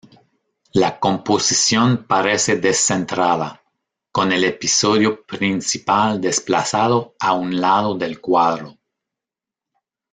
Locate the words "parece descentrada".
2.07-3.61